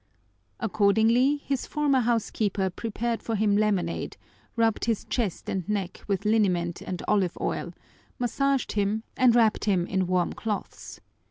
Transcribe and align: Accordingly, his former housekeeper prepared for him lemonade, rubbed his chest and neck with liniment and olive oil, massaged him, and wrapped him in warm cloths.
Accordingly, 0.59 1.37
his 1.45 1.67
former 1.67 1.99
housekeeper 1.99 2.71
prepared 2.71 3.21
for 3.21 3.35
him 3.35 3.55
lemonade, 3.55 4.17
rubbed 4.55 4.85
his 4.85 5.05
chest 5.05 5.47
and 5.47 5.69
neck 5.69 6.01
with 6.07 6.25
liniment 6.25 6.81
and 6.81 7.03
olive 7.07 7.37
oil, 7.39 7.71
massaged 8.17 8.71
him, 8.71 9.03
and 9.15 9.35
wrapped 9.35 9.65
him 9.65 9.85
in 9.85 10.07
warm 10.07 10.33
cloths. 10.33 11.01